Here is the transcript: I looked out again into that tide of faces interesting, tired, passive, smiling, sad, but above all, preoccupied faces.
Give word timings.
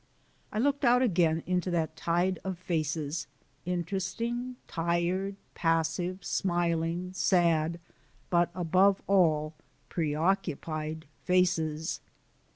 I 0.51 0.57
looked 0.57 0.83
out 0.83 1.03
again 1.03 1.43
into 1.45 1.69
that 1.69 1.95
tide 1.95 2.39
of 2.43 2.57
faces 2.57 3.27
interesting, 3.67 4.55
tired, 4.67 5.35
passive, 5.53 6.25
smiling, 6.25 7.11
sad, 7.13 7.79
but 8.31 8.49
above 8.55 9.03
all, 9.05 9.53
preoccupied 9.89 11.05
faces. 11.23 11.99